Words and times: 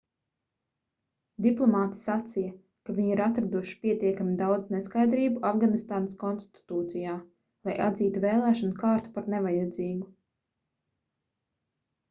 diplomāti 1.45 1.99
sacīja 2.03 2.53
ka 2.87 2.95
viņi 2.99 3.11
ir 3.15 3.19
atraduši 3.25 3.75
pietiekami 3.83 4.37
daudz 4.39 4.71
neskaidrību 4.75 5.43
afganistānas 5.49 6.17
konstitūcijā 6.23 7.13
lai 7.69 7.75
atzītu 7.89 8.23
vēlēšanu 8.23 8.79
kārtu 8.79 9.11
par 9.19 9.29
nevajadzīgu 9.35 10.09